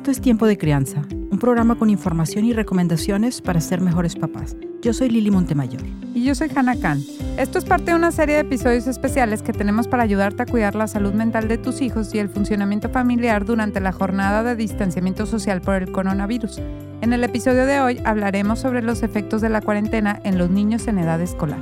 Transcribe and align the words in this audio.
Esto 0.00 0.12
es 0.12 0.22
Tiempo 0.22 0.46
de 0.46 0.56
Crianza, 0.56 1.02
un 1.12 1.38
programa 1.38 1.74
con 1.74 1.90
información 1.90 2.46
y 2.46 2.54
recomendaciones 2.54 3.42
para 3.42 3.60
ser 3.60 3.82
mejores 3.82 4.16
papás. 4.16 4.56
Yo 4.80 4.94
soy 4.94 5.10
Lili 5.10 5.30
Montemayor. 5.30 5.82
Y 6.14 6.24
yo 6.24 6.34
soy 6.34 6.48
Hannah 6.56 6.80
Khan. 6.80 7.02
Esto 7.36 7.58
es 7.58 7.66
parte 7.66 7.90
de 7.90 7.96
una 7.96 8.10
serie 8.10 8.36
de 8.36 8.40
episodios 8.40 8.86
especiales 8.86 9.42
que 9.42 9.52
tenemos 9.52 9.88
para 9.88 10.02
ayudarte 10.02 10.42
a 10.42 10.46
cuidar 10.46 10.74
la 10.74 10.88
salud 10.88 11.12
mental 11.12 11.48
de 11.48 11.58
tus 11.58 11.82
hijos 11.82 12.14
y 12.14 12.18
el 12.18 12.30
funcionamiento 12.30 12.88
familiar 12.88 13.44
durante 13.44 13.78
la 13.78 13.92
jornada 13.92 14.42
de 14.42 14.56
distanciamiento 14.56 15.26
social 15.26 15.60
por 15.60 15.74
el 15.74 15.92
coronavirus. 15.92 16.62
En 17.02 17.12
el 17.12 17.22
episodio 17.22 17.66
de 17.66 17.80
hoy 17.80 18.00
hablaremos 18.06 18.58
sobre 18.58 18.80
los 18.80 19.02
efectos 19.02 19.42
de 19.42 19.50
la 19.50 19.60
cuarentena 19.60 20.18
en 20.24 20.38
los 20.38 20.48
niños 20.48 20.88
en 20.88 20.98
edad 20.98 21.20
escolar. 21.20 21.60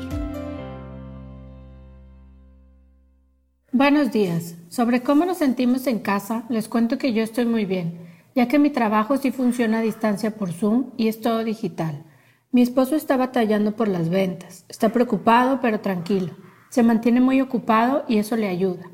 Buenos 3.72 4.12
días. 4.12 4.54
Sobre 4.68 5.02
cómo 5.02 5.24
nos 5.24 5.38
sentimos 5.38 5.88
en 5.88 5.98
casa, 5.98 6.44
les 6.48 6.68
cuento 6.68 6.98
que 6.98 7.12
yo 7.12 7.24
estoy 7.24 7.44
muy 7.44 7.64
bien 7.64 8.06
ya 8.34 8.48
que 8.48 8.58
mi 8.58 8.70
trabajo 8.70 9.16
sí 9.16 9.30
funciona 9.30 9.78
a 9.78 9.82
distancia 9.82 10.30
por 10.36 10.52
Zoom 10.52 10.90
y 10.96 11.08
es 11.08 11.20
todo 11.20 11.44
digital. 11.44 12.04
Mi 12.50 12.62
esposo 12.62 12.96
está 12.96 13.16
batallando 13.16 13.72
por 13.76 13.88
las 13.88 14.08
ventas, 14.08 14.64
está 14.68 14.88
preocupado 14.90 15.60
pero 15.60 15.80
tranquilo, 15.80 16.32
se 16.70 16.82
mantiene 16.82 17.20
muy 17.20 17.40
ocupado 17.40 18.04
y 18.08 18.18
eso 18.18 18.36
le 18.36 18.48
ayuda. 18.48 18.84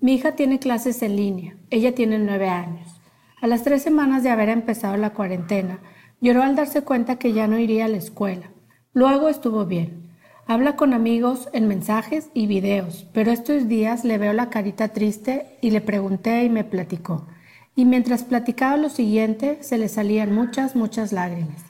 Mi 0.00 0.14
hija 0.14 0.32
tiene 0.32 0.58
clases 0.58 1.02
en 1.02 1.16
línea, 1.16 1.56
ella 1.70 1.94
tiene 1.94 2.18
nueve 2.18 2.48
años. 2.48 3.00
A 3.40 3.46
las 3.46 3.64
tres 3.64 3.82
semanas 3.82 4.22
de 4.22 4.30
haber 4.30 4.48
empezado 4.48 4.96
la 4.96 5.10
cuarentena, 5.10 5.80
lloró 6.20 6.42
al 6.42 6.56
darse 6.56 6.82
cuenta 6.82 7.16
que 7.16 7.32
ya 7.32 7.46
no 7.46 7.58
iría 7.58 7.86
a 7.86 7.88
la 7.88 7.96
escuela. 7.96 8.50
Luego 8.92 9.28
estuvo 9.28 9.66
bien. 9.66 10.10
Habla 10.46 10.76
con 10.76 10.92
amigos 10.92 11.48
en 11.52 11.68
mensajes 11.68 12.28
y 12.34 12.46
videos, 12.46 13.06
pero 13.12 13.30
estos 13.30 13.68
días 13.68 14.04
le 14.04 14.18
veo 14.18 14.32
la 14.32 14.50
carita 14.50 14.88
triste 14.88 15.58
y 15.60 15.70
le 15.70 15.80
pregunté 15.80 16.44
y 16.44 16.50
me 16.50 16.64
platicó 16.64 17.26
y 17.80 17.86
mientras 17.86 18.24
platicaba 18.24 18.76
lo 18.76 18.90
siguiente 18.90 19.56
se 19.62 19.78
le 19.78 19.88
salían 19.88 20.34
muchas, 20.34 20.76
muchas 20.76 21.12
lágrimas. 21.12 21.64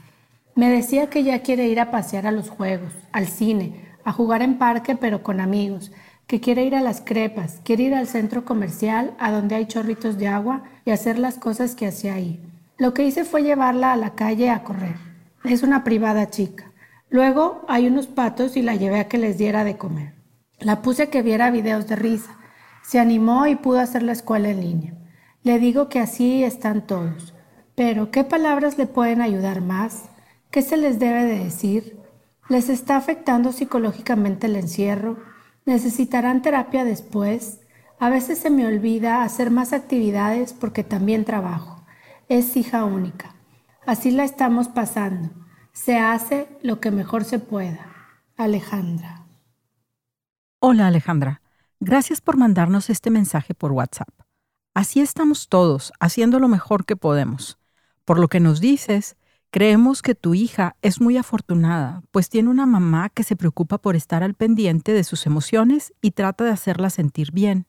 Me 0.57 0.69
decía 0.69 1.09
que 1.09 1.23
ya 1.23 1.43
quiere 1.43 1.69
ir 1.69 1.79
a 1.79 1.93
pasear 1.93 2.27
a 2.27 2.33
los 2.33 2.51
juegos, 2.51 2.93
al 3.13 3.29
cine, 3.29 3.85
a 4.03 4.11
jugar 4.11 4.43
en 4.43 4.59
parque 4.59 4.97
pero 4.97 5.23
con 5.23 5.39
amigos, 5.39 5.93
que 6.27 6.41
quiere 6.41 6.65
ir 6.65 6.75
a 6.75 6.81
las 6.81 7.01
crepas, 7.01 7.61
quiere 7.63 7.85
ir 7.85 7.95
al 7.95 8.09
centro 8.09 8.45
comercial 8.45 9.15
a 9.21 9.31
donde 9.31 9.55
hay 9.55 9.67
chorritos 9.67 10.19
de 10.19 10.27
agua 10.27 10.65
y 10.85 10.91
hacer 10.91 11.17
las 11.17 11.39
cosas 11.39 11.77
que 11.77 11.87
hacía 11.87 12.15
ahí. 12.15 12.41
Lo 12.77 12.93
que 12.93 13.05
hice 13.05 13.25
fue 13.25 13.45
llevarla 13.45 13.93
a 13.93 13.97
la 13.97 14.17
calle 14.17 14.51
a 14.51 14.65
correr. 14.65 14.97
Es 15.45 15.63
una 15.63 15.85
privada 15.85 16.29
chica. 16.29 16.73
Luego 17.09 17.65
hay 17.69 17.87
unos 17.87 18.09
patos 18.09 18.57
y 18.57 18.63
la 18.63 18.75
llevé 18.75 18.99
a 18.99 19.07
que 19.07 19.19
les 19.19 19.39
diera 19.39 19.63
de 19.63 19.77
comer. 19.77 20.15
La 20.59 20.83
puse 20.83 21.09
que 21.09 21.23
viera 21.23 21.53
videos 21.53 21.87
de 21.87 21.95
risa. 21.95 22.37
Se 22.83 22.99
animó 22.99 23.47
y 23.47 23.55
pudo 23.55 23.79
hacer 23.79 24.03
la 24.03 24.11
escuela 24.11 24.49
en 24.51 24.61
línea. 24.61 24.95
Le 25.43 25.59
digo 25.59 25.89
que 25.89 26.01
así 26.01 26.45
están 26.45 26.87
todos. 26.87 27.35
Pero, 27.75 28.11
¿qué 28.11 28.25
palabras 28.25 28.77
le 28.77 28.87
pueden 28.87 29.23
ayudar 29.23 29.63
más? 29.63 30.05
¿Qué 30.51 30.61
se 30.61 30.77
les 30.77 30.99
debe 30.99 31.25
de 31.25 31.45
decir? 31.45 31.99
¿Les 32.49 32.69
está 32.69 32.97
afectando 32.97 33.53
psicológicamente 33.53 34.49
el 34.49 34.57
encierro? 34.57 35.19
¿Necesitarán 35.65 36.43
terapia 36.43 36.85
después? 36.85 37.61
A 37.99 38.11
veces 38.11 38.39
se 38.39 38.51
me 38.51 38.67
olvida 38.67 39.23
hacer 39.23 39.51
más 39.51 39.73
actividades 39.73 40.53
porque 40.53 40.85
también 40.85 41.25
trabajo. 41.25 41.85
Es 42.29 42.57
hija 42.57 42.85
única. 42.85 43.35
Así 43.87 44.11
la 44.11 44.25
estamos 44.25 44.69
pasando. 44.69 45.31
Se 45.73 45.99
hace 45.99 46.49
lo 46.63 46.81
que 46.81 46.91
mejor 46.91 47.25
se 47.25 47.39
pueda. 47.39 47.87
Alejandra. 48.37 49.27
Hola 50.59 50.89
Alejandra. 50.89 51.41
Gracias 51.79 52.21
por 52.21 52.37
mandarnos 52.37 52.91
este 52.91 53.11
mensaje 53.11 53.55
por 53.55 53.73
WhatsApp. 53.73 54.09
Así 54.73 55.01
estamos 55.01 55.49
todos, 55.49 55.93
haciendo 55.99 56.39
lo 56.39 56.47
mejor 56.47 56.85
que 56.85 56.95
podemos. 56.95 57.59
Por 58.05 58.21
lo 58.21 58.29
que 58.29 58.39
nos 58.39 58.61
dices, 58.61 59.17
creemos 59.51 60.01
que 60.01 60.15
tu 60.15 60.33
hija 60.35 60.77
es 60.81 61.01
muy 61.01 61.17
afortunada, 61.17 62.03
pues 62.13 62.29
tiene 62.29 62.51
una 62.51 62.67
mamá 62.67 63.09
que 63.09 63.25
se 63.25 63.35
preocupa 63.35 63.79
por 63.79 63.97
estar 63.97 64.23
al 64.23 64.35
pendiente 64.35 64.93
de 64.93 65.03
sus 65.03 65.27
emociones 65.27 65.93
y 66.01 66.13
trata 66.13 66.45
de 66.45 66.51
hacerla 66.51 66.89
sentir 66.89 67.33
bien. 67.33 67.67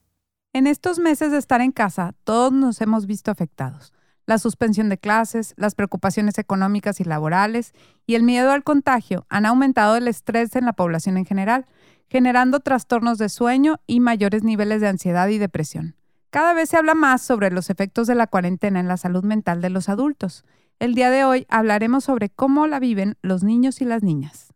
En 0.52 0.68
estos 0.68 1.00
meses 1.00 1.32
de 1.32 1.38
estar 1.38 1.60
en 1.60 1.72
casa, 1.72 2.14
todos 2.22 2.52
nos 2.52 2.80
hemos 2.80 3.06
visto 3.06 3.32
afectados. 3.32 3.92
La 4.24 4.38
suspensión 4.38 4.88
de 4.88 4.98
clases, 4.98 5.54
las 5.56 5.74
preocupaciones 5.74 6.38
económicas 6.38 7.00
y 7.00 7.04
laborales 7.04 7.72
y 8.06 8.14
el 8.14 8.22
miedo 8.22 8.52
al 8.52 8.62
contagio 8.62 9.26
han 9.28 9.46
aumentado 9.46 9.96
el 9.96 10.06
estrés 10.06 10.54
en 10.54 10.66
la 10.66 10.72
población 10.72 11.16
en 11.16 11.26
general, 11.26 11.66
generando 12.08 12.60
trastornos 12.60 13.18
de 13.18 13.28
sueño 13.28 13.80
y 13.88 13.98
mayores 13.98 14.44
niveles 14.44 14.80
de 14.80 14.88
ansiedad 14.88 15.26
y 15.26 15.38
depresión. 15.38 15.96
Cada 16.32 16.54
vez 16.54 16.70
se 16.70 16.78
habla 16.78 16.94
más 16.94 17.20
sobre 17.20 17.50
los 17.50 17.68
efectos 17.68 18.06
de 18.06 18.14
la 18.14 18.26
cuarentena 18.26 18.80
en 18.80 18.88
la 18.88 18.96
salud 18.96 19.22
mental 19.22 19.60
de 19.60 19.68
los 19.68 19.90
adultos. 19.90 20.46
El 20.78 20.94
día 20.94 21.10
de 21.10 21.26
hoy 21.26 21.44
hablaremos 21.50 22.04
sobre 22.04 22.30
cómo 22.30 22.66
la 22.66 22.80
viven 22.80 23.18
los 23.20 23.42
niños 23.42 23.82
y 23.82 23.84
las 23.84 24.02
niñas. 24.02 24.54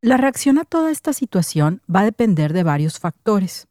La 0.00 0.16
reacción 0.16 0.58
a 0.58 0.64
toda 0.64 0.92
esta 0.92 1.12
situación 1.12 1.82
va 1.92 2.00
a 2.02 2.04
depender 2.04 2.52
de 2.52 2.62
varios 2.62 3.00
factores. 3.00 3.66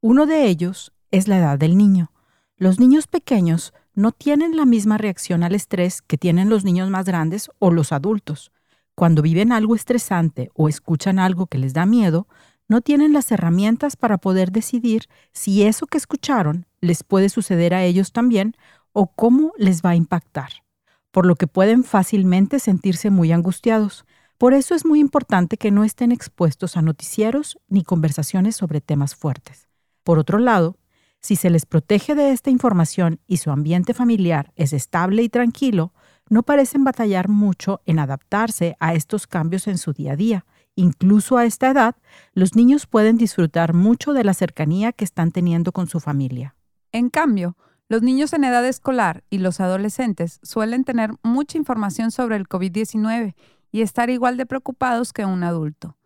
Uno 0.00 0.26
de 0.26 0.46
ellos 0.46 0.92
es 1.10 1.26
la 1.26 1.38
edad 1.38 1.58
del 1.58 1.76
niño. 1.76 2.12
Los 2.56 2.78
niños 2.78 3.08
pequeños 3.08 3.74
no 3.96 4.12
tienen 4.12 4.56
la 4.56 4.64
misma 4.64 4.96
reacción 4.96 5.42
al 5.42 5.56
estrés 5.56 6.00
que 6.00 6.16
tienen 6.16 6.48
los 6.48 6.62
niños 6.62 6.90
más 6.90 7.06
grandes 7.06 7.50
o 7.58 7.72
los 7.72 7.90
adultos. 7.90 8.52
Cuando 8.94 9.20
viven 9.20 9.50
algo 9.50 9.74
estresante 9.74 10.52
o 10.54 10.68
escuchan 10.68 11.18
algo 11.18 11.48
que 11.48 11.58
les 11.58 11.74
da 11.74 11.86
miedo, 11.86 12.28
no 12.68 12.82
tienen 12.82 13.12
las 13.12 13.32
herramientas 13.32 13.96
para 13.96 14.16
poder 14.18 14.52
decidir 14.52 15.08
si 15.32 15.64
eso 15.64 15.86
que 15.86 15.98
escucharon 15.98 16.66
les 16.84 17.02
puede 17.02 17.28
suceder 17.28 17.74
a 17.74 17.84
ellos 17.84 18.12
también 18.12 18.56
o 18.92 19.08
cómo 19.08 19.52
les 19.56 19.82
va 19.82 19.90
a 19.90 19.96
impactar, 19.96 20.50
por 21.10 21.26
lo 21.26 21.34
que 21.34 21.46
pueden 21.46 21.84
fácilmente 21.84 22.58
sentirse 22.58 23.10
muy 23.10 23.32
angustiados. 23.32 24.04
Por 24.38 24.54
eso 24.54 24.74
es 24.74 24.84
muy 24.84 25.00
importante 25.00 25.56
que 25.56 25.70
no 25.70 25.84
estén 25.84 26.12
expuestos 26.12 26.76
a 26.76 26.82
noticieros 26.82 27.58
ni 27.68 27.82
conversaciones 27.82 28.56
sobre 28.56 28.80
temas 28.80 29.14
fuertes. 29.14 29.68
Por 30.02 30.18
otro 30.18 30.38
lado, 30.38 30.76
si 31.20 31.36
se 31.36 31.50
les 31.50 31.66
protege 31.66 32.14
de 32.14 32.32
esta 32.32 32.50
información 32.50 33.20
y 33.26 33.38
su 33.38 33.50
ambiente 33.50 33.94
familiar 33.94 34.52
es 34.56 34.72
estable 34.72 35.22
y 35.22 35.28
tranquilo, 35.28 35.92
no 36.28 36.42
parecen 36.42 36.84
batallar 36.84 37.28
mucho 37.28 37.80
en 37.86 37.98
adaptarse 37.98 38.76
a 38.78 38.94
estos 38.94 39.26
cambios 39.26 39.66
en 39.66 39.78
su 39.78 39.92
día 39.92 40.12
a 40.12 40.16
día, 40.16 40.46
Incluso 40.76 41.36
a 41.36 41.44
esta 41.44 41.70
edad, 41.70 41.96
los 42.32 42.56
niños 42.56 42.86
pueden 42.86 43.16
disfrutar 43.16 43.74
mucho 43.74 44.12
de 44.12 44.24
la 44.24 44.34
cercanía 44.34 44.92
que 44.92 45.04
están 45.04 45.30
teniendo 45.30 45.72
con 45.72 45.86
su 45.86 46.00
familia. 46.00 46.56
En 46.94 47.10
cambio, 47.10 47.56
los 47.88 48.02
niños 48.02 48.32
en 48.34 48.44
edad 48.44 48.64
escolar 48.64 49.24
y 49.28 49.38
los 49.38 49.58
adolescentes 49.58 50.38
suelen 50.44 50.84
tener 50.84 51.10
mucha 51.24 51.58
información 51.58 52.12
sobre 52.12 52.36
el 52.36 52.48
COVID-19 52.48 53.34
y 53.72 53.82
estar 53.82 54.10
igual 54.10 54.36
de 54.36 54.46
preocupados 54.46 55.12
que 55.12 55.24
un 55.24 55.42
adulto. 55.42 55.96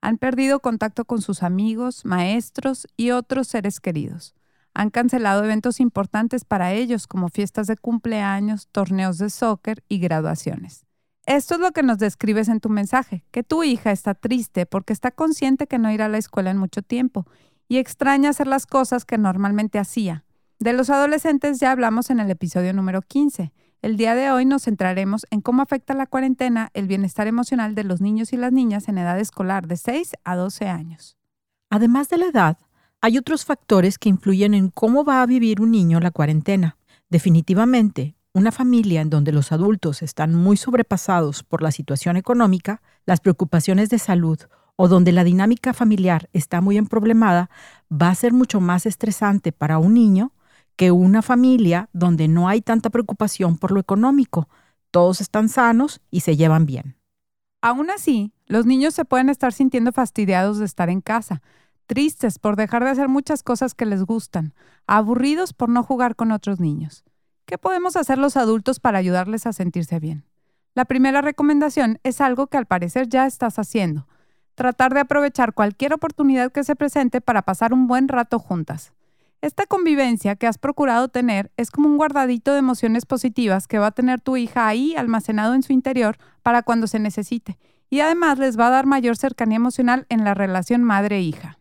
Han 0.00 0.16
perdido 0.16 0.60
contacto 0.60 1.04
con 1.04 1.20
sus 1.20 1.42
amigos, 1.42 2.06
maestros 2.06 2.88
y 2.96 3.10
otros 3.10 3.48
seres 3.48 3.78
queridos. 3.78 4.34
Han 4.72 4.88
cancelado 4.88 5.44
eventos 5.44 5.80
importantes 5.80 6.46
para 6.46 6.72
ellos 6.72 7.06
como 7.06 7.28
fiestas 7.28 7.66
de 7.66 7.76
cumpleaños, 7.76 8.68
torneos 8.72 9.18
de 9.18 9.28
soccer 9.28 9.84
y 9.86 9.98
graduaciones. 9.98 10.86
Esto 11.26 11.56
es 11.56 11.60
lo 11.60 11.72
que 11.72 11.82
nos 11.82 11.98
describes 11.98 12.48
en 12.48 12.60
tu 12.60 12.70
mensaje, 12.70 13.22
que 13.32 13.42
tu 13.42 13.64
hija 13.64 13.92
está 13.92 14.14
triste 14.14 14.64
porque 14.64 14.94
está 14.94 15.10
consciente 15.10 15.66
que 15.66 15.76
no 15.76 15.92
irá 15.92 16.06
a 16.06 16.08
la 16.08 16.16
escuela 16.16 16.50
en 16.50 16.56
mucho 16.56 16.80
tiempo 16.80 17.26
y 17.68 17.76
extraña 17.76 18.30
hacer 18.30 18.46
las 18.46 18.64
cosas 18.64 19.04
que 19.04 19.18
normalmente 19.18 19.78
hacía. 19.78 20.24
De 20.60 20.72
los 20.72 20.90
adolescentes 20.90 21.60
ya 21.60 21.70
hablamos 21.70 22.10
en 22.10 22.18
el 22.18 22.28
episodio 22.32 22.72
número 22.72 23.00
15. 23.00 23.52
El 23.80 23.96
día 23.96 24.16
de 24.16 24.32
hoy 24.32 24.44
nos 24.44 24.64
centraremos 24.64 25.24
en 25.30 25.40
cómo 25.40 25.62
afecta 25.62 25.94
la 25.94 26.06
cuarentena 26.06 26.70
el 26.74 26.88
bienestar 26.88 27.28
emocional 27.28 27.76
de 27.76 27.84
los 27.84 28.00
niños 28.00 28.32
y 28.32 28.36
las 28.36 28.52
niñas 28.52 28.88
en 28.88 28.98
edad 28.98 29.20
escolar 29.20 29.68
de 29.68 29.76
6 29.76 30.14
a 30.24 30.34
12 30.34 30.66
años. 30.66 31.16
Además 31.70 32.08
de 32.08 32.18
la 32.18 32.26
edad, 32.26 32.58
hay 33.00 33.18
otros 33.18 33.44
factores 33.44 33.98
que 33.98 34.08
influyen 34.08 34.52
en 34.52 34.70
cómo 34.70 35.04
va 35.04 35.22
a 35.22 35.26
vivir 35.26 35.60
un 35.60 35.70
niño 35.70 36.00
la 36.00 36.10
cuarentena. 36.10 36.76
Definitivamente, 37.08 38.16
una 38.32 38.50
familia 38.50 39.00
en 39.00 39.10
donde 39.10 39.30
los 39.30 39.52
adultos 39.52 40.02
están 40.02 40.34
muy 40.34 40.56
sobrepasados 40.56 41.44
por 41.44 41.62
la 41.62 41.70
situación 41.70 42.16
económica, 42.16 42.82
las 43.06 43.20
preocupaciones 43.20 43.90
de 43.90 44.00
salud 44.00 44.40
o 44.74 44.88
donde 44.88 45.12
la 45.12 45.22
dinámica 45.22 45.72
familiar 45.72 46.28
está 46.32 46.60
muy 46.60 46.78
emproblemada, 46.78 47.48
va 47.92 48.08
a 48.08 48.14
ser 48.16 48.32
mucho 48.32 48.60
más 48.60 48.86
estresante 48.86 49.52
para 49.52 49.78
un 49.78 49.94
niño 49.94 50.32
que 50.78 50.92
una 50.92 51.22
familia 51.22 51.90
donde 51.92 52.28
no 52.28 52.48
hay 52.48 52.62
tanta 52.62 52.88
preocupación 52.88 53.58
por 53.58 53.72
lo 53.72 53.80
económico. 53.80 54.48
Todos 54.92 55.20
están 55.20 55.48
sanos 55.48 56.00
y 56.08 56.20
se 56.20 56.36
llevan 56.36 56.66
bien. 56.66 56.96
Aún 57.60 57.90
así, 57.90 58.32
los 58.46 58.64
niños 58.64 58.94
se 58.94 59.04
pueden 59.04 59.28
estar 59.28 59.52
sintiendo 59.52 59.90
fastidiados 59.90 60.58
de 60.58 60.64
estar 60.64 60.88
en 60.88 61.00
casa, 61.00 61.42
tristes 61.86 62.38
por 62.38 62.54
dejar 62.54 62.84
de 62.84 62.90
hacer 62.90 63.08
muchas 63.08 63.42
cosas 63.42 63.74
que 63.74 63.86
les 63.86 64.04
gustan, 64.04 64.54
aburridos 64.86 65.52
por 65.52 65.68
no 65.68 65.82
jugar 65.82 66.14
con 66.14 66.30
otros 66.30 66.60
niños. 66.60 67.04
¿Qué 67.44 67.58
podemos 67.58 67.96
hacer 67.96 68.16
los 68.16 68.36
adultos 68.36 68.78
para 68.78 68.98
ayudarles 68.98 69.46
a 69.46 69.52
sentirse 69.52 69.98
bien? 69.98 70.26
La 70.74 70.84
primera 70.84 71.22
recomendación 71.22 71.98
es 72.04 72.20
algo 72.20 72.46
que 72.46 72.56
al 72.56 72.66
parecer 72.66 73.08
ya 73.08 73.26
estás 73.26 73.58
haciendo. 73.58 74.06
Tratar 74.54 74.94
de 74.94 75.00
aprovechar 75.00 75.54
cualquier 75.54 75.92
oportunidad 75.92 76.52
que 76.52 76.62
se 76.62 76.76
presente 76.76 77.20
para 77.20 77.42
pasar 77.42 77.72
un 77.72 77.88
buen 77.88 78.06
rato 78.06 78.38
juntas. 78.38 78.92
Esta 79.40 79.66
convivencia 79.66 80.34
que 80.34 80.48
has 80.48 80.58
procurado 80.58 81.06
tener 81.06 81.52
es 81.56 81.70
como 81.70 81.88
un 81.88 81.96
guardadito 81.96 82.52
de 82.52 82.58
emociones 82.58 83.06
positivas 83.06 83.68
que 83.68 83.78
va 83.78 83.88
a 83.88 83.92
tener 83.92 84.20
tu 84.20 84.36
hija 84.36 84.66
ahí 84.66 84.96
almacenado 84.96 85.54
en 85.54 85.62
su 85.62 85.72
interior 85.72 86.18
para 86.42 86.62
cuando 86.64 86.88
se 86.88 86.98
necesite. 86.98 87.56
Y 87.88 88.00
además 88.00 88.38
les 88.38 88.58
va 88.58 88.66
a 88.66 88.70
dar 88.70 88.86
mayor 88.86 89.16
cercanía 89.16 89.56
emocional 89.56 90.06
en 90.08 90.24
la 90.24 90.34
relación 90.34 90.82
madre-hija. 90.82 91.60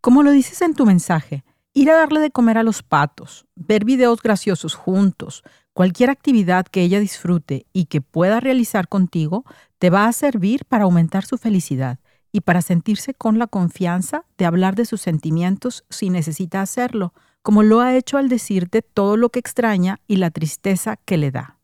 Como 0.00 0.22
lo 0.22 0.30
dices 0.30 0.62
en 0.62 0.74
tu 0.74 0.86
mensaje, 0.86 1.42
ir 1.74 1.90
a 1.90 1.96
darle 1.96 2.20
de 2.20 2.30
comer 2.30 2.56
a 2.56 2.62
los 2.62 2.84
patos, 2.84 3.46
ver 3.56 3.84
videos 3.84 4.22
graciosos 4.22 4.76
juntos, 4.76 5.42
cualquier 5.72 6.10
actividad 6.10 6.66
que 6.66 6.82
ella 6.82 7.00
disfrute 7.00 7.66
y 7.72 7.86
que 7.86 8.00
pueda 8.00 8.38
realizar 8.38 8.86
contigo, 8.86 9.44
te 9.80 9.90
va 9.90 10.06
a 10.06 10.12
servir 10.12 10.64
para 10.66 10.84
aumentar 10.84 11.24
su 11.24 11.36
felicidad 11.36 11.98
y 12.32 12.42
para 12.42 12.62
sentirse 12.62 13.14
con 13.14 13.38
la 13.38 13.46
confianza 13.46 14.24
de 14.36 14.46
hablar 14.46 14.74
de 14.74 14.84
sus 14.84 15.00
sentimientos 15.00 15.84
si 15.88 16.10
necesita 16.10 16.60
hacerlo, 16.60 17.14
como 17.42 17.62
lo 17.62 17.80
ha 17.80 17.94
hecho 17.94 18.18
al 18.18 18.28
decirte 18.28 18.82
todo 18.82 19.16
lo 19.16 19.30
que 19.30 19.38
extraña 19.38 20.00
y 20.06 20.16
la 20.16 20.30
tristeza 20.30 20.96
que 20.96 21.16
le 21.16 21.30
da. 21.30 21.58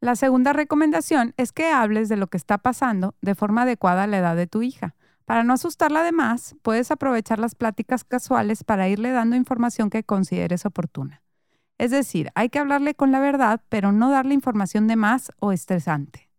La 0.00 0.16
segunda 0.16 0.52
recomendación 0.52 1.32
es 1.36 1.52
que 1.52 1.70
hables 1.70 2.08
de 2.08 2.16
lo 2.16 2.26
que 2.26 2.36
está 2.36 2.58
pasando 2.58 3.14
de 3.22 3.34
forma 3.34 3.62
adecuada 3.62 4.02
a 4.02 4.06
la 4.08 4.18
edad 4.18 4.36
de 4.36 4.48
tu 4.48 4.62
hija. 4.62 4.96
Para 5.24 5.44
no 5.44 5.52
asustarla 5.54 6.02
de 6.02 6.10
más, 6.10 6.56
puedes 6.62 6.90
aprovechar 6.90 7.38
las 7.38 7.54
pláticas 7.54 8.02
casuales 8.02 8.64
para 8.64 8.88
irle 8.88 9.12
dando 9.12 9.36
información 9.36 9.90
que 9.90 10.02
consideres 10.02 10.66
oportuna. 10.66 11.22
Es 11.78 11.92
decir, 11.92 12.30
hay 12.34 12.48
que 12.48 12.58
hablarle 12.58 12.94
con 12.94 13.12
la 13.12 13.20
verdad, 13.20 13.60
pero 13.68 13.92
no 13.92 14.10
darle 14.10 14.34
información 14.34 14.88
de 14.88 14.96
más 14.96 15.32
o 15.38 15.52
estresante. 15.52 16.31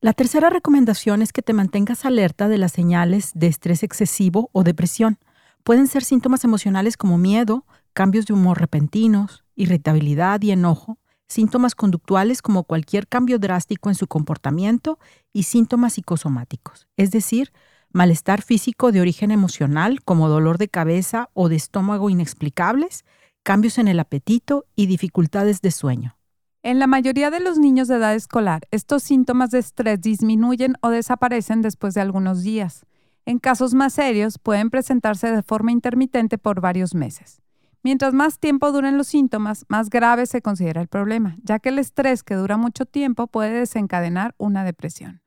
La 0.00 0.12
tercera 0.12 0.48
recomendación 0.48 1.22
es 1.22 1.32
que 1.32 1.42
te 1.42 1.52
mantengas 1.52 2.04
alerta 2.04 2.46
de 2.46 2.56
las 2.56 2.70
señales 2.70 3.32
de 3.34 3.48
estrés 3.48 3.82
excesivo 3.82 4.48
o 4.52 4.62
depresión. 4.62 5.18
Pueden 5.64 5.88
ser 5.88 6.04
síntomas 6.04 6.44
emocionales 6.44 6.96
como 6.96 7.18
miedo, 7.18 7.66
cambios 7.94 8.26
de 8.26 8.34
humor 8.34 8.60
repentinos, 8.60 9.44
irritabilidad 9.56 10.40
y 10.42 10.52
enojo, 10.52 10.98
síntomas 11.26 11.74
conductuales 11.74 12.42
como 12.42 12.62
cualquier 12.62 13.08
cambio 13.08 13.40
drástico 13.40 13.88
en 13.88 13.96
su 13.96 14.06
comportamiento 14.06 15.00
y 15.32 15.42
síntomas 15.42 15.94
psicosomáticos, 15.94 16.86
es 16.96 17.10
decir, 17.10 17.52
malestar 17.90 18.42
físico 18.42 18.92
de 18.92 19.00
origen 19.00 19.32
emocional 19.32 20.04
como 20.04 20.28
dolor 20.28 20.58
de 20.58 20.68
cabeza 20.68 21.28
o 21.34 21.48
de 21.48 21.56
estómago 21.56 22.08
inexplicables, 22.08 23.04
cambios 23.42 23.78
en 23.78 23.88
el 23.88 23.98
apetito 23.98 24.64
y 24.76 24.86
dificultades 24.86 25.60
de 25.60 25.72
sueño. 25.72 26.17
En 26.64 26.80
la 26.80 26.88
mayoría 26.88 27.30
de 27.30 27.38
los 27.38 27.56
niños 27.58 27.86
de 27.86 27.96
edad 27.96 28.14
escolar, 28.14 28.66
estos 28.72 29.04
síntomas 29.04 29.52
de 29.52 29.60
estrés 29.60 30.00
disminuyen 30.00 30.74
o 30.80 30.90
desaparecen 30.90 31.62
después 31.62 31.94
de 31.94 32.00
algunos 32.00 32.42
días. 32.42 32.84
En 33.26 33.38
casos 33.38 33.74
más 33.74 33.92
serios, 33.92 34.38
pueden 34.38 34.68
presentarse 34.68 35.30
de 35.30 35.44
forma 35.44 35.70
intermitente 35.70 36.36
por 36.36 36.60
varios 36.60 36.96
meses. 36.96 37.40
Mientras 37.84 38.12
más 38.12 38.40
tiempo 38.40 38.72
duren 38.72 38.98
los 38.98 39.06
síntomas, 39.06 39.66
más 39.68 39.88
grave 39.88 40.26
se 40.26 40.42
considera 40.42 40.80
el 40.80 40.88
problema, 40.88 41.36
ya 41.44 41.60
que 41.60 41.68
el 41.68 41.78
estrés 41.78 42.24
que 42.24 42.34
dura 42.34 42.56
mucho 42.56 42.86
tiempo 42.86 43.28
puede 43.28 43.52
desencadenar 43.52 44.34
una 44.36 44.64
depresión. 44.64 45.22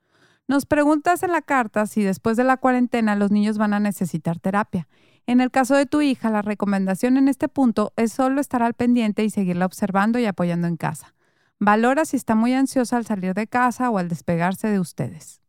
Nos 0.48 0.66
preguntas 0.66 1.22
en 1.22 1.32
la 1.32 1.40
carta 1.40 1.86
si 1.86 2.02
después 2.02 2.36
de 2.36 2.44
la 2.44 2.58
cuarentena 2.58 3.16
los 3.16 3.30
niños 3.30 3.56
van 3.56 3.72
a 3.72 3.80
necesitar 3.80 4.38
terapia. 4.38 4.86
En 5.26 5.40
el 5.40 5.50
caso 5.50 5.74
de 5.74 5.86
tu 5.86 6.02
hija, 6.02 6.28
la 6.28 6.42
recomendación 6.42 7.16
en 7.16 7.28
este 7.28 7.48
punto 7.48 7.94
es 7.96 8.12
solo 8.12 8.38
estar 8.38 8.62
al 8.62 8.74
pendiente 8.74 9.24
y 9.24 9.30
seguirla 9.30 9.64
observando 9.64 10.18
y 10.18 10.26
apoyando 10.26 10.68
en 10.68 10.76
casa. 10.76 11.14
Valora 11.64 12.04
si 12.04 12.16
está 12.16 12.34
muy 12.34 12.54
ansiosa 12.54 12.96
al 12.96 13.06
salir 13.06 13.34
de 13.34 13.46
casa 13.46 13.88
o 13.88 13.96
al 13.96 14.08
despegarse 14.08 14.66
de 14.66 14.80
ustedes. 14.80 15.40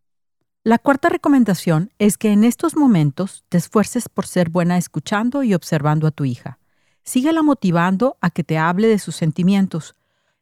La 0.63 0.77
cuarta 0.77 1.09
recomendación 1.09 1.91
es 1.97 2.19
que 2.19 2.31
en 2.31 2.43
estos 2.43 2.75
momentos 2.75 3.43
te 3.49 3.57
esfuerces 3.57 4.09
por 4.09 4.27
ser 4.27 4.51
buena 4.51 4.77
escuchando 4.77 5.41
y 5.41 5.55
observando 5.55 6.05
a 6.05 6.11
tu 6.11 6.23
hija. 6.23 6.59
Síguela 7.03 7.41
motivando 7.41 8.15
a 8.21 8.29
que 8.29 8.43
te 8.43 8.59
hable 8.59 8.89
de 8.89 8.99
sus 8.99 9.15
sentimientos. 9.15 9.95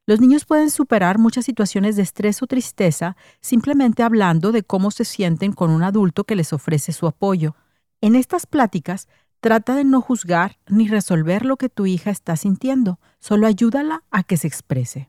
Los 0.06 0.20
niños 0.20 0.44
pueden 0.44 0.72
superar 0.72 1.20
muchas 1.20 1.46
situaciones 1.46 1.96
de 1.96 2.02
estrés 2.02 2.42
o 2.42 2.48
tristeza 2.48 3.16
simplemente 3.40 4.04
hablando 4.04 4.52
de 4.52 4.64
cómo 4.64 4.92
se 4.92 5.06
sienten 5.06 5.54
con 5.54 5.70
un 5.70 5.84
adulto 5.84 6.26
que 6.26 6.36
les 6.36 6.52
ofrece 6.52 6.92
su 6.92 7.08
apoyo. 7.08 7.56
En 8.02 8.16
estas 8.16 8.46
pláticas, 8.46 9.08
trata 9.40 9.74
de 9.76 9.86
no 9.86 10.02
juzgar 10.02 10.58
ni 10.68 10.90
resolver 10.90 11.46
lo 11.46 11.56
que 11.56 11.70
tu 11.70 11.86
hija 11.86 12.12
está 12.12 12.36
sintiendo, 12.36 13.00
solo 13.20 13.48
ayúdala 13.48 14.04
a 14.12 14.24
que 14.24 14.36
se 14.36 14.48
exprese. 14.48 15.08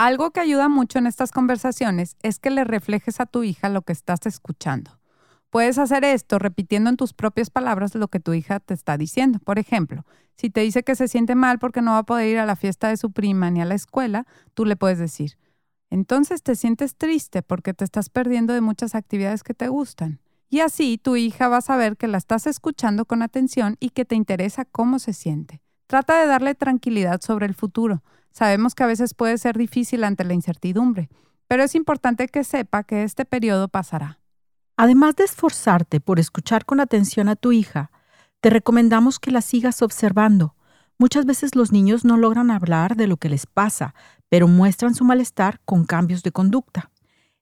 Algo 0.00 0.30
que 0.30 0.40
ayuda 0.40 0.70
mucho 0.70 0.98
en 0.98 1.06
estas 1.06 1.30
conversaciones 1.30 2.16
es 2.22 2.38
que 2.38 2.48
le 2.48 2.64
reflejes 2.64 3.20
a 3.20 3.26
tu 3.26 3.42
hija 3.42 3.68
lo 3.68 3.82
que 3.82 3.92
estás 3.92 4.24
escuchando. 4.24 4.98
Puedes 5.50 5.76
hacer 5.76 6.04
esto 6.04 6.38
repitiendo 6.38 6.88
en 6.88 6.96
tus 6.96 7.12
propias 7.12 7.50
palabras 7.50 7.94
lo 7.94 8.08
que 8.08 8.18
tu 8.18 8.32
hija 8.32 8.60
te 8.60 8.72
está 8.72 8.96
diciendo. 8.96 9.40
Por 9.40 9.58
ejemplo, 9.58 10.06
si 10.38 10.48
te 10.48 10.62
dice 10.62 10.84
que 10.84 10.96
se 10.96 11.06
siente 11.06 11.34
mal 11.34 11.58
porque 11.58 11.82
no 11.82 11.90
va 11.90 11.98
a 11.98 12.02
poder 12.04 12.28
ir 12.28 12.38
a 12.38 12.46
la 12.46 12.56
fiesta 12.56 12.88
de 12.88 12.96
su 12.96 13.12
prima 13.12 13.50
ni 13.50 13.60
a 13.60 13.66
la 13.66 13.74
escuela, 13.74 14.26
tú 14.54 14.64
le 14.64 14.74
puedes 14.74 14.98
decir, 14.98 15.36
entonces 15.90 16.42
te 16.42 16.56
sientes 16.56 16.96
triste 16.96 17.42
porque 17.42 17.74
te 17.74 17.84
estás 17.84 18.08
perdiendo 18.08 18.54
de 18.54 18.62
muchas 18.62 18.94
actividades 18.94 19.42
que 19.42 19.52
te 19.52 19.68
gustan. 19.68 20.22
Y 20.48 20.60
así 20.60 20.96
tu 20.96 21.16
hija 21.16 21.48
va 21.48 21.58
a 21.58 21.60
saber 21.60 21.98
que 21.98 22.08
la 22.08 22.16
estás 22.16 22.46
escuchando 22.46 23.04
con 23.04 23.20
atención 23.20 23.76
y 23.80 23.90
que 23.90 24.06
te 24.06 24.14
interesa 24.14 24.64
cómo 24.64 24.98
se 24.98 25.12
siente. 25.12 25.60
Trata 25.88 26.18
de 26.18 26.26
darle 26.26 26.54
tranquilidad 26.54 27.20
sobre 27.20 27.44
el 27.44 27.54
futuro. 27.54 28.02
Sabemos 28.30 28.74
que 28.74 28.84
a 28.84 28.86
veces 28.86 29.14
puede 29.14 29.38
ser 29.38 29.56
difícil 29.58 30.04
ante 30.04 30.24
la 30.24 30.34
incertidumbre, 30.34 31.08
pero 31.48 31.64
es 31.64 31.74
importante 31.74 32.28
que 32.28 32.44
sepa 32.44 32.84
que 32.84 33.02
este 33.02 33.24
periodo 33.24 33.68
pasará. 33.68 34.20
Además 34.76 35.16
de 35.16 35.24
esforzarte 35.24 36.00
por 36.00 36.18
escuchar 36.18 36.64
con 36.64 36.80
atención 36.80 37.28
a 37.28 37.36
tu 37.36 37.52
hija, 37.52 37.90
te 38.40 38.50
recomendamos 38.50 39.18
que 39.18 39.30
la 39.30 39.42
sigas 39.42 39.82
observando. 39.82 40.54
Muchas 40.96 41.26
veces 41.26 41.54
los 41.54 41.72
niños 41.72 42.04
no 42.04 42.16
logran 42.16 42.50
hablar 42.50 42.96
de 42.96 43.06
lo 43.06 43.16
que 43.16 43.28
les 43.28 43.46
pasa, 43.46 43.94
pero 44.28 44.48
muestran 44.48 44.94
su 44.94 45.04
malestar 45.04 45.60
con 45.64 45.84
cambios 45.84 46.22
de 46.22 46.32
conducta. 46.32 46.90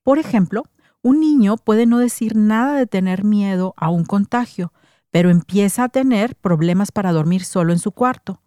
Por 0.03 0.19
ejemplo, 0.19 0.65
un 1.03 1.21
niño 1.21 1.57
puede 1.57 1.87
no 1.87 1.99
decir 1.99 2.35
nada 2.35 2.75
de 2.75 2.87
tener 2.87 3.25
miedo 3.25 3.75
a 3.77 3.91
un 3.91 4.05
contagio, 4.05 4.73
pero 5.11 5.31
empieza 5.31 5.85
a 5.85 5.89
tener 5.89 6.35
problemas 6.35 6.91
para 6.93 7.13
dormir 7.13 7.45
solo 7.45 7.73
en 7.73 7.79
su 7.79 7.93
cuarto. 7.93 8.43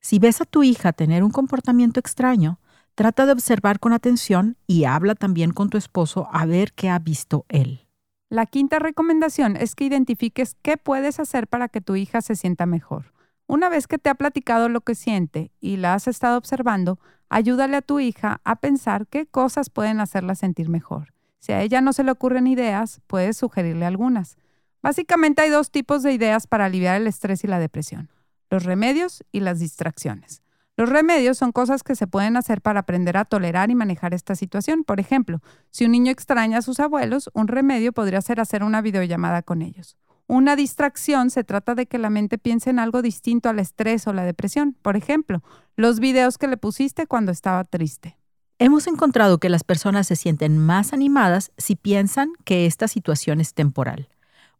Si 0.00 0.18
ves 0.18 0.40
a 0.40 0.44
tu 0.44 0.62
hija 0.62 0.92
tener 0.92 1.24
un 1.24 1.30
comportamiento 1.30 1.98
extraño, 1.98 2.60
trata 2.94 3.26
de 3.26 3.32
observar 3.32 3.78
con 3.78 3.92
atención 3.92 4.56
y 4.66 4.84
habla 4.84 5.14
también 5.14 5.52
con 5.52 5.68
tu 5.68 5.78
esposo 5.78 6.28
a 6.32 6.46
ver 6.46 6.72
qué 6.72 6.88
ha 6.88 6.98
visto 6.98 7.44
él. 7.48 7.86
La 8.28 8.46
quinta 8.46 8.78
recomendación 8.78 9.56
es 9.56 9.74
que 9.74 9.84
identifiques 9.84 10.56
qué 10.62 10.76
puedes 10.76 11.20
hacer 11.20 11.46
para 11.46 11.68
que 11.68 11.80
tu 11.80 11.94
hija 11.94 12.22
se 12.22 12.34
sienta 12.34 12.66
mejor. 12.66 13.12
Una 13.46 13.68
vez 13.68 13.86
que 13.86 13.98
te 13.98 14.08
ha 14.08 14.14
platicado 14.14 14.68
lo 14.68 14.80
que 14.80 14.96
siente 14.96 15.52
y 15.60 15.76
la 15.76 15.94
has 15.94 16.08
estado 16.08 16.38
observando, 16.38 16.98
ayúdale 17.28 17.76
a 17.76 17.82
tu 17.82 18.00
hija 18.00 18.40
a 18.44 18.56
pensar 18.56 19.06
qué 19.06 19.26
cosas 19.26 19.70
pueden 19.70 20.00
hacerla 20.00 20.34
sentir 20.34 20.68
mejor. 20.68 21.12
Si 21.38 21.52
a 21.52 21.62
ella 21.62 21.80
no 21.80 21.92
se 21.92 22.02
le 22.02 22.10
ocurren 22.10 22.46
ideas, 22.46 23.00
puedes 23.06 23.36
sugerirle 23.36 23.84
algunas. 23.86 24.36
Básicamente 24.82 25.42
hay 25.42 25.50
dos 25.50 25.70
tipos 25.70 26.02
de 26.02 26.12
ideas 26.12 26.46
para 26.46 26.64
aliviar 26.64 26.96
el 26.96 27.06
estrés 27.06 27.44
y 27.44 27.46
la 27.46 27.58
depresión 27.58 28.10
los 28.50 28.64
remedios 28.64 29.24
y 29.32 29.40
las 29.40 29.58
distracciones. 29.58 30.42
Los 30.76 30.90
remedios 30.90 31.38
son 31.38 31.52
cosas 31.52 31.82
que 31.82 31.96
se 31.96 32.06
pueden 32.06 32.36
hacer 32.36 32.60
para 32.60 32.80
aprender 32.80 33.16
a 33.16 33.24
tolerar 33.24 33.70
y 33.70 33.74
manejar 33.74 34.12
esta 34.12 34.34
situación. 34.34 34.84
Por 34.84 35.00
ejemplo, 35.00 35.40
si 35.70 35.86
un 35.86 35.92
niño 35.92 36.12
extraña 36.12 36.58
a 36.58 36.62
sus 36.62 36.80
abuelos, 36.80 37.30
un 37.32 37.48
remedio 37.48 37.92
podría 37.92 38.20
ser 38.20 38.40
hacer 38.40 38.62
una 38.62 38.82
videollamada 38.82 39.42
con 39.42 39.62
ellos. 39.62 39.96
Una 40.26 40.54
distracción 40.54 41.30
se 41.30 41.44
trata 41.44 41.74
de 41.74 41.86
que 41.86 41.98
la 41.98 42.10
mente 42.10 42.36
piense 42.36 42.68
en 42.68 42.78
algo 42.78 43.00
distinto 43.00 43.48
al 43.48 43.58
estrés 43.58 44.06
o 44.06 44.12
la 44.12 44.24
depresión. 44.24 44.76
Por 44.82 44.96
ejemplo, 44.96 45.42
los 45.76 45.98
videos 45.98 46.36
que 46.36 46.48
le 46.48 46.56
pusiste 46.58 47.06
cuando 47.06 47.32
estaba 47.32 47.64
triste. 47.64 48.18
Hemos 48.58 48.86
encontrado 48.86 49.38
que 49.38 49.48
las 49.48 49.64
personas 49.64 50.06
se 50.06 50.16
sienten 50.16 50.58
más 50.58 50.92
animadas 50.92 51.52
si 51.56 51.76
piensan 51.76 52.32
que 52.44 52.66
esta 52.66 52.88
situación 52.88 53.40
es 53.40 53.54
temporal. 53.54 54.08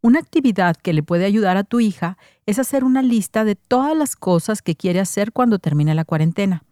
Una 0.03 0.19
actividad 0.21 0.77
que 0.77 0.93
le 0.93 1.03
puede 1.03 1.25
ayudar 1.25 1.57
a 1.57 1.65
tu 1.65 1.81
hija 1.81 2.17
es 2.45 2.59
hacer 2.59 2.85
una 2.85 3.03
lista 3.03 3.45
de 3.45 3.57
todas 3.57 3.97
las 3.97 4.15
cosas 4.15 4.63
que 4.63 4.77
quiere 4.77 5.01
hacer 5.01 5.33
cuando 5.33 5.59
termine 5.59 5.95
la 5.95 6.05
cuarentena. 6.05 6.63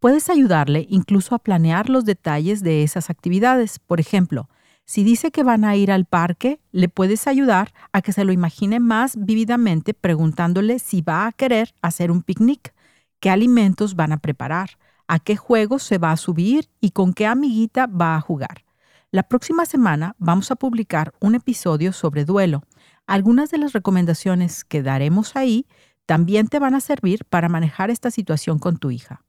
Puedes 0.00 0.30
ayudarle 0.30 0.86
incluso 0.88 1.34
a 1.34 1.38
planear 1.38 1.90
los 1.90 2.04
detalles 2.04 2.62
de 2.62 2.82
esas 2.82 3.10
actividades. 3.10 3.78
Por 3.78 4.00
ejemplo, 4.00 4.48
si 4.86 5.04
dice 5.04 5.30
que 5.30 5.44
van 5.44 5.64
a 5.64 5.76
ir 5.76 5.92
al 5.92 6.06
parque, 6.06 6.58
le 6.72 6.88
puedes 6.88 7.26
ayudar 7.26 7.72
a 7.92 8.02
que 8.02 8.12
se 8.12 8.24
lo 8.24 8.32
imagine 8.32 8.80
más 8.80 9.14
vívidamente 9.16 9.94
preguntándole 9.94 10.78
si 10.78 11.02
va 11.02 11.26
a 11.26 11.32
querer 11.32 11.74
hacer 11.82 12.10
un 12.10 12.22
picnic, 12.22 12.74
qué 13.20 13.30
alimentos 13.30 13.94
van 13.94 14.12
a 14.12 14.16
preparar, 14.16 14.78
a 15.06 15.18
qué 15.18 15.36
juegos 15.36 15.82
se 15.82 15.98
va 15.98 16.12
a 16.12 16.16
subir 16.16 16.68
y 16.80 16.90
con 16.90 17.12
qué 17.12 17.26
amiguita 17.26 17.86
va 17.86 18.16
a 18.16 18.20
jugar. 18.20 18.64
La 19.12 19.24
próxima 19.24 19.66
semana 19.66 20.16
vamos 20.18 20.50
a 20.50 20.56
publicar 20.56 21.12
un 21.20 21.34
episodio 21.34 21.92
sobre 21.92 22.24
duelo. 22.24 22.62
Algunas 23.06 23.50
de 23.50 23.58
las 23.58 23.72
recomendaciones 23.72 24.64
que 24.64 24.82
daremos 24.82 25.36
ahí 25.36 25.66
también 26.06 26.48
te 26.48 26.58
van 26.58 26.74
a 26.74 26.80
servir 26.80 27.24
para 27.24 27.48
manejar 27.48 27.90
esta 27.90 28.10
situación 28.10 28.58
con 28.58 28.78
tu 28.78 28.90
hija. 28.90 29.24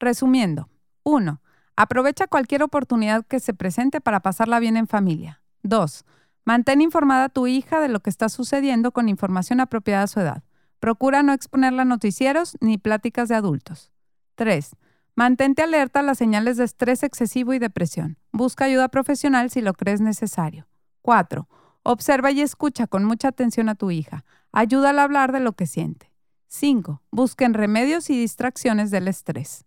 Resumiendo, 0.00 0.68
1. 1.04 1.40
Aprovecha 1.76 2.26
cualquier 2.26 2.62
oportunidad 2.62 3.24
que 3.26 3.40
se 3.40 3.54
presente 3.54 4.00
para 4.00 4.20
pasarla 4.20 4.58
bien 4.58 4.76
en 4.76 4.86
familia. 4.86 5.42
2. 5.62 6.04
Mantén 6.44 6.80
informada 6.80 7.24
a 7.24 7.28
tu 7.28 7.46
hija 7.46 7.80
de 7.80 7.88
lo 7.88 8.00
que 8.00 8.10
está 8.10 8.28
sucediendo 8.28 8.92
con 8.92 9.08
información 9.08 9.60
apropiada 9.60 10.04
a 10.04 10.08
su 10.08 10.20
edad. 10.20 10.42
Procura 10.80 11.22
no 11.22 11.32
exponerla 11.32 11.82
a 11.82 11.84
noticieros 11.84 12.56
ni 12.60 12.78
pláticas 12.78 13.28
de 13.28 13.36
adultos. 13.36 13.92
3. 14.34 14.76
Mantente 15.14 15.62
alerta 15.62 16.00
a 16.00 16.02
las 16.02 16.18
señales 16.18 16.56
de 16.56 16.64
estrés 16.64 17.02
excesivo 17.02 17.52
y 17.52 17.58
depresión. 17.58 18.18
Busca 18.32 18.64
ayuda 18.64 18.88
profesional 18.88 19.50
si 19.50 19.60
lo 19.60 19.74
crees 19.74 20.00
necesario. 20.00 20.66
4. 21.02 21.46
Observa 21.84 22.30
y 22.30 22.40
escucha 22.40 22.86
con 22.86 23.04
mucha 23.04 23.28
atención 23.28 23.68
a 23.68 23.74
tu 23.74 23.90
hija. 23.90 24.24
Ayúdala 24.52 25.02
a 25.02 25.04
hablar 25.04 25.32
de 25.32 25.40
lo 25.40 25.52
que 25.54 25.66
siente. 25.66 26.12
5. 26.46 27.02
Busquen 27.10 27.54
remedios 27.54 28.08
y 28.08 28.18
distracciones 28.18 28.90
del 28.92 29.08
estrés. 29.08 29.64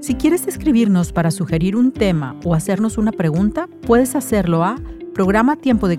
Si 0.00 0.14
quieres 0.16 0.48
escribirnos 0.48 1.12
para 1.12 1.30
sugerir 1.30 1.76
un 1.76 1.92
tema 1.92 2.34
o 2.44 2.54
hacernos 2.54 2.98
una 2.98 3.12
pregunta, 3.12 3.68
puedes 3.86 4.16
hacerlo 4.16 4.64
a 4.64 4.80
programa 5.14 5.54
tiempo 5.56 5.86
de 5.86 5.96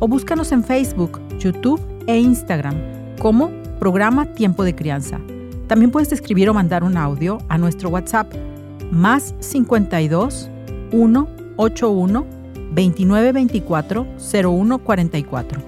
o 0.00 0.08
búscanos 0.08 0.52
en 0.52 0.64
Facebook, 0.64 1.20
YouTube 1.38 1.80
e 2.06 2.18
Instagram 2.18 2.74
como 3.20 3.59
programa 3.80 4.26
Tiempo 4.26 4.62
de 4.62 4.76
Crianza. 4.76 5.18
También 5.66 5.90
puedes 5.90 6.12
escribir 6.12 6.50
o 6.50 6.54
mandar 6.54 6.84
un 6.84 6.96
audio 6.98 7.38
a 7.48 7.56
nuestro 7.56 7.88
WhatsApp 7.88 8.32
más 8.92 9.34
52 9.40 10.50
181 10.90 12.26
2924 12.74 14.06
0144. 14.18 15.62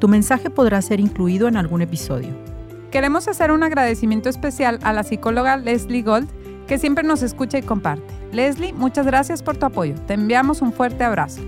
Tu 0.00 0.08
mensaje 0.08 0.50
podrá 0.50 0.82
ser 0.82 0.98
incluido 0.98 1.46
en 1.46 1.56
algún 1.56 1.82
episodio. 1.82 2.30
Queremos 2.90 3.28
hacer 3.28 3.52
un 3.52 3.62
agradecimiento 3.62 4.28
especial 4.28 4.80
a 4.82 4.92
la 4.92 5.04
psicóloga 5.04 5.56
Leslie 5.56 6.02
Gold, 6.02 6.28
que 6.66 6.78
siempre 6.78 7.04
nos 7.04 7.22
escucha 7.22 7.58
y 7.58 7.62
comparte. 7.62 8.12
Leslie, 8.32 8.72
muchas 8.72 9.06
gracias 9.06 9.42
por 9.42 9.56
tu 9.56 9.66
apoyo. 9.66 9.94
Te 10.08 10.14
enviamos 10.14 10.62
un 10.62 10.72
fuerte 10.72 11.04
abrazo. 11.04 11.40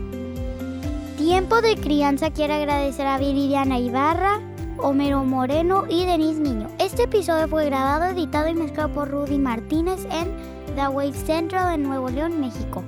Tiempo 1.18 1.60
de 1.60 1.76
crianza 1.76 2.30
quiere 2.30 2.54
agradecer 2.54 3.06
a 3.06 3.18
Viridiana 3.18 3.78
Ibarra, 3.78 4.40
Homero 4.78 5.24
Moreno 5.24 5.84
y 5.88 6.04
Denise 6.04 6.40
Niño. 6.40 6.68
Este 6.78 7.04
episodio 7.04 7.48
fue 7.48 7.66
grabado, 7.66 8.04
editado 8.06 8.48
y 8.48 8.54
mezclado 8.54 8.92
por 8.92 9.10
Rudy 9.10 9.38
Martínez 9.38 10.06
en 10.10 10.34
The 10.74 10.88
Wave 10.88 11.12
Central 11.12 11.70
de 11.70 11.86
Nuevo 11.86 12.10
León, 12.10 12.40
México. 12.40 12.82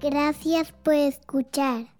Gracias 0.00 0.72
por 0.82 0.94
escuchar. 0.94 1.91